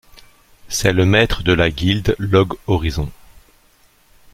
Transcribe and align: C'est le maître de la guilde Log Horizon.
C'est 0.67 0.93
le 0.93 1.05
maître 1.05 1.43
de 1.43 1.53
la 1.53 1.69
guilde 1.69 2.15
Log 2.17 2.55
Horizon. 2.65 3.11